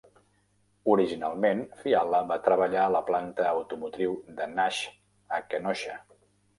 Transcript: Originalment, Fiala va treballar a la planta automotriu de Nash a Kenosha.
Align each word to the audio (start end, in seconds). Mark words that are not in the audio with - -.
Originalment, 0.93 1.61
Fiala 1.83 2.23
va 2.33 2.39
treballar 2.49 2.81
a 2.87 2.95
la 2.97 3.03
planta 3.13 3.47
automotriu 3.53 4.19
de 4.43 4.53
Nash 4.59 4.85
a 5.41 5.45
Kenosha. 5.55 6.05